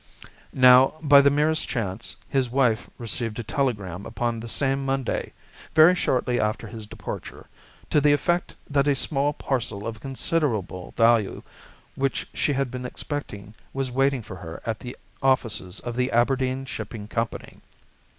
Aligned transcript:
Now, 0.55 0.95
by 1.03 1.21
the 1.21 1.29
merest 1.29 1.67
chance, 1.69 2.15
his 2.27 2.49
wife 2.49 2.89
received 2.97 3.37
a 3.37 3.43
telegram 3.43 4.03
upon 4.07 4.39
this 4.39 4.51
same 4.51 4.83
Monday, 4.83 5.31
very 5.75 5.93
shortly 5.93 6.39
after 6.39 6.65
his 6.65 6.87
departure, 6.87 7.45
to 7.91 8.01
the 8.01 8.11
effect 8.11 8.55
that 8.67 8.87
a 8.87 8.95
small 8.95 9.31
parcel 9.31 9.85
of 9.85 9.99
considerable 9.99 10.95
value 10.97 11.43
which 11.93 12.27
she 12.33 12.53
had 12.53 12.71
been 12.71 12.83
expecting 12.87 13.53
was 13.73 13.91
waiting 13.91 14.23
for 14.23 14.37
her 14.37 14.59
at 14.65 14.79
the 14.79 14.97
offices 15.21 15.79
of 15.81 15.95
the 15.95 16.09
Aberdeen 16.11 16.65
Shipping 16.65 17.07
Company. 17.07 17.59